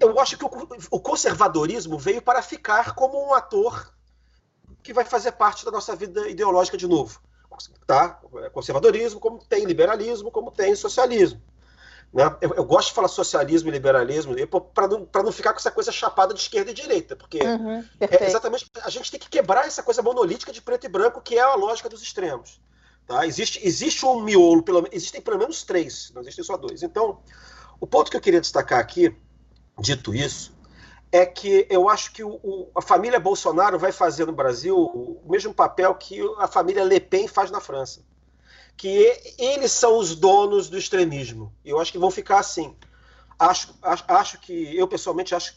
[0.00, 3.92] eu acho que o, conservadorismo veio para ficar como um ator
[4.82, 7.20] que vai fazer parte da nossa vida ideológica de novo.
[7.86, 8.20] Tá?
[8.52, 11.40] Conservadorismo, como tem liberalismo, como tem socialismo.
[12.12, 12.24] Né?
[12.40, 14.34] Eu, eu, gosto de falar socialismo e liberalismo
[14.74, 18.26] para não, não ficar com essa coisa chapada de esquerda e direita, porque uhum, é
[18.26, 21.40] exatamente a gente tem que quebrar essa coisa monolítica de preto e branco que é
[21.40, 22.60] a lógica dos extremos.
[23.06, 23.26] Tá?
[23.26, 26.82] Existe, existe um miolo, pelo, existem pelo menos três, não existem só dois.
[26.82, 27.20] Então,
[27.80, 29.16] o ponto que eu queria destacar aqui
[29.78, 30.52] dito isso,
[31.12, 35.20] é que eu acho que o, o, a família Bolsonaro vai fazer no Brasil o
[35.30, 38.00] mesmo papel que a família Le Pen faz na França.
[38.74, 41.52] Que eles são os donos do extremismo.
[41.62, 42.74] Eu acho que vão ficar assim.
[43.38, 45.54] Acho, acho, acho que, eu pessoalmente acho.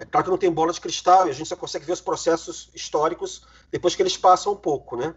[0.00, 2.00] É claro que não tem bola de cristal e a gente só consegue ver os
[2.00, 5.14] processos históricos depois que eles passam um pouco, né?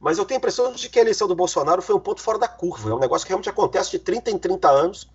[0.00, 2.38] Mas eu tenho a impressão de que a eleição do Bolsonaro foi um ponto fora
[2.38, 2.90] da curva.
[2.90, 5.08] É um negócio que realmente acontece de 30 em 30 anos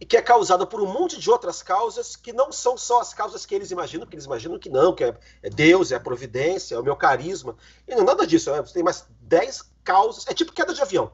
[0.00, 3.12] e que é causada por um monte de outras causas que não são só as
[3.12, 6.00] causas que eles imaginam, que eles imaginam que não, que é, é Deus, é a
[6.00, 7.56] providência, é o meu carisma.
[7.86, 8.60] E não nada disso, né?
[8.60, 10.26] Você tem mais 10 causas.
[10.28, 11.10] É tipo queda de avião.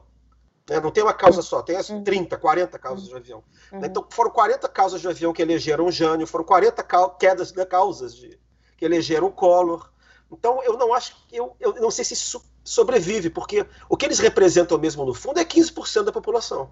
[0.69, 0.79] Né?
[0.79, 3.43] Não tem uma causa só, tem as 30, 40 causas de avião.
[3.71, 3.85] Uhum.
[3.85, 6.83] Então foram 40 causas de avião que elegeram o Jânio, foram 40
[7.19, 8.39] quedas de causas de,
[8.77, 9.89] que elegeram o Collor.
[10.31, 14.19] Então eu não acho eu, eu não sei se isso sobrevive, porque o que eles
[14.19, 16.71] representam mesmo no fundo é 15% da população.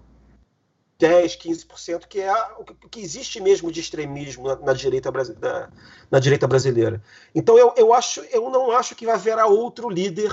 [0.98, 5.68] 10, 15%, que é o que existe mesmo de extremismo na, na direita, na,
[6.10, 7.02] na, direita brasileira.
[7.34, 10.32] Então eu, eu, acho, eu não acho que vai haver outro líder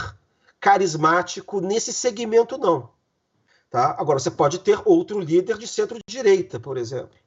[0.60, 2.90] carismático nesse segmento, não.
[3.72, 3.96] Tá?
[3.98, 7.18] Agora, você pode ter outro líder de centro-direita, por exemplo.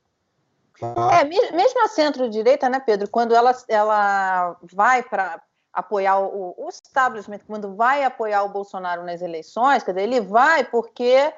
[0.79, 1.21] Tá?
[1.21, 5.43] É, mesmo a centro-direita, né, Pedro, quando ela, ela vai para
[5.73, 10.63] apoiar o, o establishment, quando vai apoiar o Bolsonaro nas eleições, quer dizer, ele vai
[10.65, 11.33] porque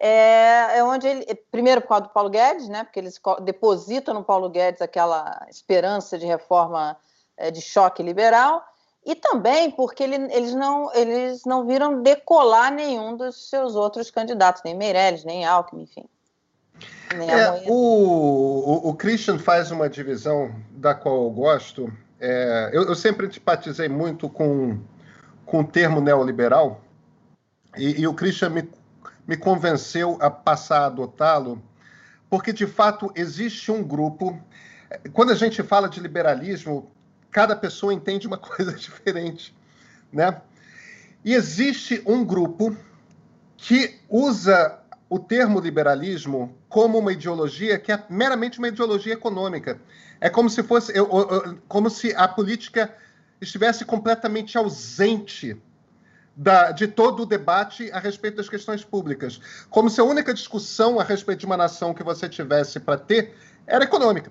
[0.00, 1.24] é, é onde ele.
[1.50, 2.84] Primeiro, por causa do Paulo Guedes, né?
[2.84, 6.96] Porque eles depositam no Paulo Guedes aquela esperança de reforma
[7.36, 8.64] é, de choque liberal,
[9.04, 14.62] e também porque ele, eles, não, eles não viram decolar nenhum dos seus outros candidatos,
[14.64, 16.04] nem Meirelles, nem Alckmin, enfim.
[17.10, 21.92] É, o, o, Christian faz uma divisão da qual eu gosto.
[22.20, 24.78] É, eu, eu, sempre simpatizei muito com,
[25.46, 26.80] com o termo neoliberal,
[27.76, 28.68] e, e o Christian me
[29.28, 31.62] me convenceu a passar a adotá-lo,
[32.30, 34.42] porque de fato existe um grupo.
[35.12, 36.90] Quando a gente fala de liberalismo,
[37.30, 39.54] cada pessoa entende uma coisa diferente,
[40.10, 40.40] né?
[41.22, 42.74] E existe um grupo
[43.58, 44.78] que usa
[45.10, 49.78] o termo liberalismo como uma ideologia que é meramente uma ideologia econômica.
[50.20, 50.92] É como se fosse,
[51.66, 52.94] como se a política
[53.40, 55.60] estivesse completamente ausente
[56.38, 59.40] da, de todo o debate a respeito das questões públicas.
[59.68, 63.34] Como se a única discussão a respeito de uma nação que você tivesse para ter
[63.66, 64.30] era econômica.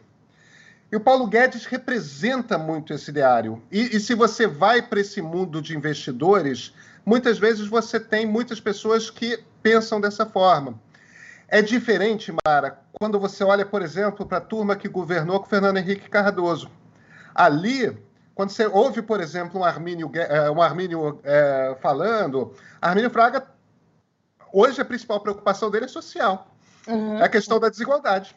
[0.89, 3.62] E o Paulo Guedes representa muito esse ideário.
[3.70, 6.74] E, e se você vai para esse mundo de investidores,
[7.05, 10.80] muitas vezes você tem muitas pessoas que pensam dessa forma.
[11.49, 15.76] É diferente, Mara, quando você olha, por exemplo, para a turma que governou com Fernando
[15.76, 16.72] Henrique Cardoso.
[17.36, 17.97] Ali,
[18.38, 23.47] quando você ouve, por exemplo, um Armínio, é, um Armínio é, falando, Armínio Fraga,
[24.53, 26.47] hoje a principal preocupação dele é social.
[26.88, 27.17] Uhum.
[27.17, 28.35] É a questão da desigualdade.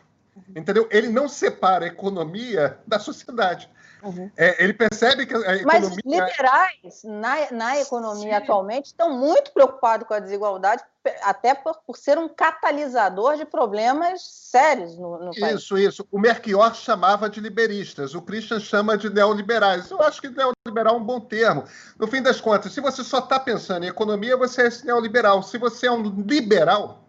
[0.57, 0.89] Entendeu?
[0.91, 3.69] Ele não separa a economia da sociedade.
[4.03, 4.31] Uhum.
[4.39, 5.67] É, ele percebe que a economia...
[5.67, 8.43] Mas liberais na, na economia Sim.
[8.43, 10.83] atualmente estão muito preocupados com a desigualdade,
[11.23, 15.61] até por, por ser um catalisador de problemas sérios no, no país.
[15.61, 16.09] Isso, isso.
[16.11, 19.91] O Merchior chamava de liberistas, o Christian chama de neoliberais.
[19.91, 21.65] Eu acho que neoliberal é um bom termo.
[21.99, 25.43] No fim das contas, se você só está pensando em economia, você é esse neoliberal.
[25.43, 27.05] Se você é um liberal,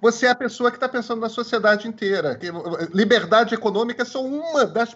[0.00, 2.38] você é a pessoa que está pensando na sociedade inteira.
[2.92, 4.94] Liberdade econômica é só uma das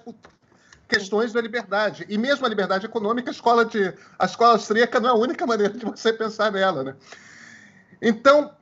[0.86, 2.04] questões da liberdade.
[2.08, 5.46] E mesmo a liberdade econômica, a escola, de, a escola austríaca não é a única
[5.46, 6.82] maneira de você pensar nela.
[6.82, 6.96] Né?
[8.01, 8.53] Então,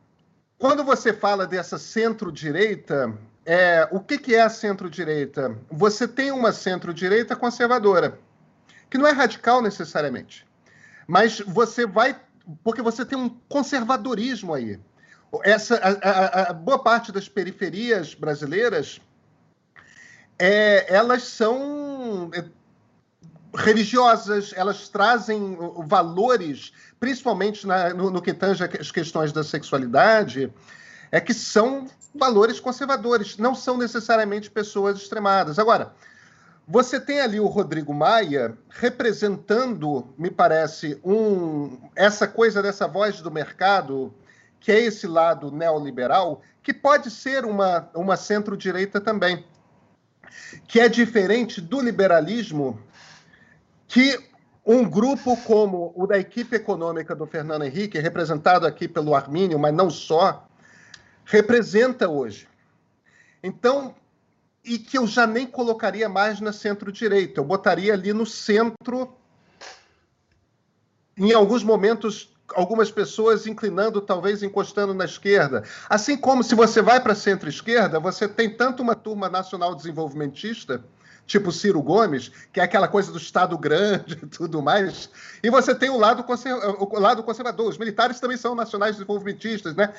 [0.58, 3.12] quando você fala dessa centro-direita,
[3.44, 5.56] é, o que, que é a centro-direita?
[5.70, 8.18] Você tem uma centro-direita conservadora,
[8.90, 10.46] que não é radical necessariamente,
[11.06, 12.20] mas você vai.
[12.62, 14.78] Porque você tem um conservadorismo aí.
[15.42, 19.00] Essa, a, a, a boa parte das periferias brasileiras
[20.38, 22.44] é, elas são é,
[23.56, 30.52] religiosas, elas trazem valores, principalmente na, no, no, que tange as questões da sexualidade,
[31.10, 35.58] é que são valores conservadores, não são necessariamente pessoas extremadas.
[35.58, 35.92] Agora,
[36.68, 43.30] você tem ali o Rodrigo Maia representando, me parece, um, essa coisa dessa voz do
[43.30, 44.12] mercado,
[44.60, 49.44] que é esse lado neoliberal, que pode ser uma, uma centro-direita também
[50.66, 52.80] que é diferente do liberalismo
[53.88, 54.18] que
[54.64, 59.72] um grupo como o da equipe econômica do Fernando Henrique, representado aqui pelo Armínio, mas
[59.72, 60.48] não só,
[61.24, 62.48] representa hoje.
[63.42, 63.94] Então,
[64.64, 69.14] e que eu já nem colocaria mais na centro-direita, eu botaria ali no centro,
[71.16, 75.64] em alguns momentos algumas pessoas inclinando, talvez encostando na esquerda.
[75.88, 80.84] Assim como se você vai para centro-esquerda, você tem tanto uma turma nacional desenvolvimentista,
[81.26, 85.10] tipo Ciro Gomes, que é aquela coisa do Estado grande e tudo mais,
[85.42, 86.24] e você tem o lado,
[86.78, 87.68] o lado conservador.
[87.68, 89.92] Os militares também são nacionais desenvolvimentistas, né?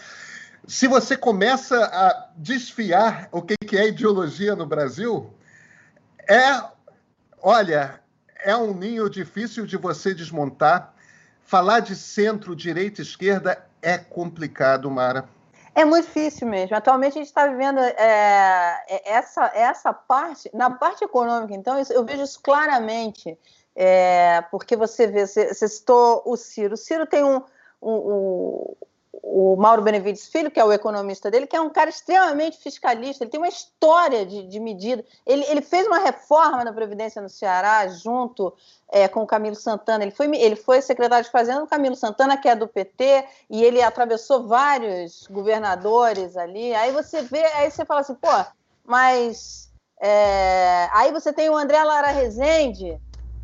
[0.66, 5.34] Se você começa a desfiar o que é ideologia no Brasil,
[6.28, 6.62] é,
[7.42, 8.02] olha,
[8.44, 10.94] é um ninho difícil de você desmontar
[11.44, 15.30] falar de centro, direita, esquerda é complicado, Mara.
[15.78, 16.76] É muito difícil mesmo.
[16.76, 22.04] Atualmente a gente está vivendo é, é, essa, essa parte, na parte econômica, então, eu
[22.04, 23.38] vejo isso claramente,
[23.76, 26.74] é, porque você vê, você, você citou o Ciro.
[26.74, 27.44] O Ciro tem um,
[27.80, 28.76] um,
[29.30, 33.24] o Mauro Benevides Filho, que é o economista dele, que é um cara extremamente fiscalista,
[33.24, 35.04] ele tem uma história de, de medida.
[35.26, 38.54] Ele, ele fez uma reforma da Previdência no Ceará, junto
[38.90, 40.04] é, com o Camilo Santana.
[40.04, 43.64] Ele foi, ele foi secretário de Fazenda do Camilo Santana, que é do PT, e
[43.64, 46.74] ele atravessou vários governadores ali.
[46.74, 48.30] Aí você vê, aí você fala assim, pô,
[48.86, 49.68] mas.
[50.00, 50.88] É...
[50.94, 52.98] aí você tem o André Lara Rezende.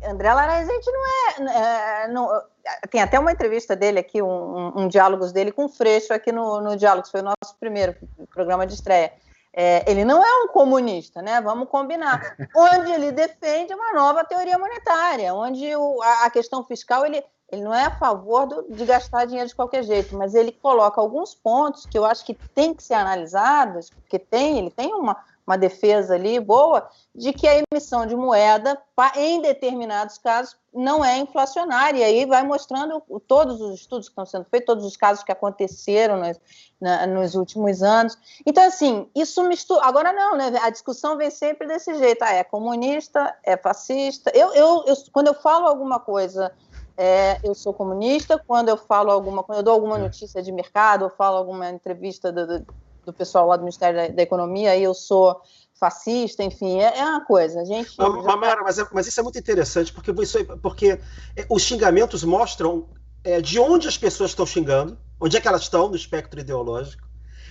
[0.06, 2.04] André Lara Rezende não é.
[2.04, 2.42] é não,
[2.90, 6.32] tem até uma entrevista dele aqui, um, um, um diálogos dele com o Freixo aqui
[6.32, 7.94] no, no Diálogos, foi o nosso primeiro
[8.32, 9.12] programa de estreia.
[9.56, 11.40] É, ele não é um comunista, né?
[11.40, 12.36] Vamos combinar.
[12.56, 17.62] Onde ele defende uma nova teoria monetária, onde o, a, a, questão fiscal ele, ele
[17.62, 21.36] não é a favor do, de gastar dinheiro de qualquer jeito, mas ele coloca alguns
[21.36, 25.16] pontos que eu acho que tem que ser analisados, porque tem, ele tem uma,
[25.46, 28.80] uma defesa ali boa de que a emissão de moeda,
[29.14, 31.98] em determinados casos, não é inflacionária.
[31.98, 35.30] E aí vai mostrando todos os estudos que estão sendo feitos, todos os casos que
[35.30, 36.40] aconteceram nos,
[36.80, 38.16] na, nos últimos anos.
[38.44, 39.84] Então, assim, isso mistura.
[39.84, 40.52] Agora, não, né?
[40.62, 44.30] A discussão vem sempre desse jeito: ah, é comunista, é fascista.
[44.34, 46.52] Eu, eu, eu quando eu falo alguma coisa.
[46.96, 51.06] É, eu sou comunista, quando eu falo alguma, quando eu dou alguma notícia de mercado,
[51.06, 52.66] eu falo alguma entrevista do, do
[53.04, 55.40] do pessoal lá do Ministério da, da Economia, aí eu sou
[55.78, 57.60] fascista, enfim, é, é uma coisa.
[57.60, 57.96] A gente.
[57.98, 60.98] Mamara, mas, é, mas isso é muito interessante, porque, isso, porque
[61.36, 62.88] é, os xingamentos mostram
[63.22, 67.04] é, de onde as pessoas estão xingando, onde é que elas estão no espectro ideológico,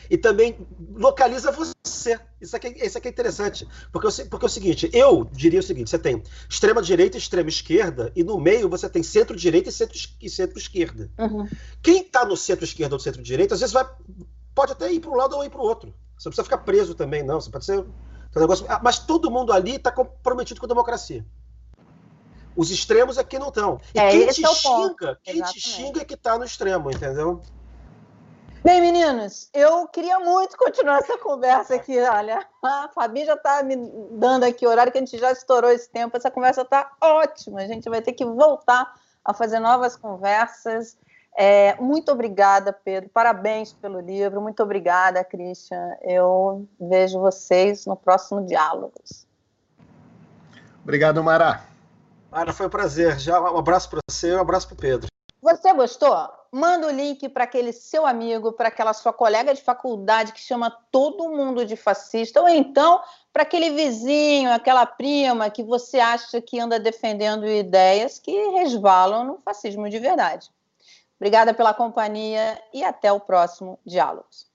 [0.10, 2.20] e também localiza você.
[2.42, 3.68] Isso aqui, isso aqui é interessante.
[3.92, 8.24] Porque, porque é o seguinte, eu diria o seguinte: você tem extrema-direita e extrema-esquerda, e
[8.24, 11.10] no meio você tem centro-direita e centro-esquerda.
[11.18, 11.48] Centro uhum.
[11.82, 13.88] Quem está no centro-esquerda ou centro-direita, às vezes vai,
[14.54, 15.94] pode até ir para um lado ou ir para o outro.
[16.18, 17.40] Você não precisa ficar preso também, não.
[17.40, 18.66] Você pode ser um negócio.
[18.70, 21.26] Ah, mas todo mundo ali está comprometido com a democracia.
[22.56, 23.80] Os extremos é que não estão.
[23.94, 27.42] E é, quem te é xinga, quem te xinga é que está no extremo, entendeu?
[28.64, 32.00] Bem, meninos, eu queria muito continuar essa conversa aqui.
[32.00, 33.76] Olha, a Fabi já está me
[34.12, 36.16] dando aqui o horário que a gente já estourou esse tempo.
[36.16, 37.60] Essa conversa está ótima.
[37.60, 38.94] A gente vai ter que voltar
[39.26, 40.98] a fazer novas conversas.
[41.36, 43.10] É, muito obrigada, Pedro.
[43.10, 44.42] Parabéns pelo livro.
[44.42, 45.96] Muito obrigada, Christian.
[46.02, 49.26] Eu vejo vocês no próximo Diálogos.
[50.84, 51.64] Obrigado, Mara.
[52.30, 53.20] Mara, foi um prazer.
[53.20, 55.08] Já um abraço para você e um abraço para o Pedro.
[55.42, 56.16] Você gostou?
[56.52, 60.72] Manda o link para aquele seu amigo, para aquela sua colega de faculdade que chama
[60.92, 63.02] todo mundo de fascista, ou então
[63.34, 69.40] para aquele vizinho, aquela prima que você acha que anda defendendo ideias que resvalam no
[69.44, 70.50] fascismo de verdade.
[71.24, 74.53] Obrigada pela companhia e até o próximo Diálogos.